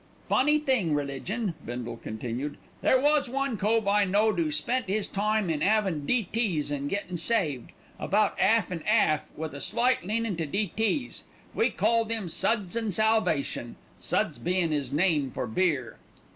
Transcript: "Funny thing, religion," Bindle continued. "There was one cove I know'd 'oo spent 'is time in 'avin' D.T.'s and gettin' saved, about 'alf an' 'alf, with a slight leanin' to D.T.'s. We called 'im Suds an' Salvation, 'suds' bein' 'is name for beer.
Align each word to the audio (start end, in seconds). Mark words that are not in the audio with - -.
"Funny 0.27 0.57
thing, 0.57 0.95
religion," 0.95 1.53
Bindle 1.63 1.97
continued. 1.97 2.57
"There 2.81 2.99
was 2.99 3.29
one 3.29 3.55
cove 3.55 3.87
I 3.87 4.03
know'd 4.03 4.39
'oo 4.39 4.49
spent 4.51 4.89
'is 4.89 5.07
time 5.07 5.47
in 5.47 5.61
'avin' 5.61 6.07
D.T.'s 6.07 6.71
and 6.71 6.89
gettin' 6.89 7.17
saved, 7.17 7.71
about 7.99 8.35
'alf 8.39 8.71
an' 8.71 8.81
'alf, 8.87 9.27
with 9.37 9.53
a 9.53 9.61
slight 9.61 10.03
leanin' 10.03 10.37
to 10.37 10.47
D.T.'s. 10.47 11.23
We 11.53 11.69
called 11.69 12.09
'im 12.11 12.29
Suds 12.29 12.75
an' 12.75 12.91
Salvation, 12.91 13.75
'suds' 13.99 14.39
bein' 14.39 14.73
'is 14.73 14.91
name 14.91 15.29
for 15.29 15.45
beer. 15.45 15.97